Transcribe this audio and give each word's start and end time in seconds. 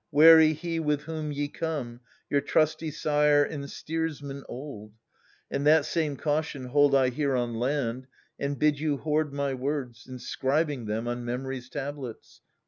Children, 0.09 0.13
be 0.13 0.17
wary— 0.17 0.45
wary 0.47 0.53
he 0.55 0.79
with 0.79 1.01
whom 1.01 1.31
>^ 1.31 1.35
Ye 1.35 1.47
come, 1.47 1.99
your 2.27 2.41
trusty 2.41 2.89
sire 2.89 3.43
and 3.43 3.69
steersman 3.69 4.43
old: 4.49 4.93
p^oo 4.93 4.95
And 5.51 5.67
that 5.67 5.85
same 5.85 6.17
caution 6.17 6.65
hold 6.65 6.95
I 6.95 7.09
here 7.09 7.35
on 7.35 7.53
land. 7.53 8.07
And 8.39 8.57
bid 8.57 8.79
you 8.79 8.97
hoard 8.97 9.31
my 9.31 9.53
words, 9.53 10.07
inscribing 10.07 10.85
them 10.87 11.07
On 11.07 11.23
memory's 11.23 11.69
tablets. 11.69 12.41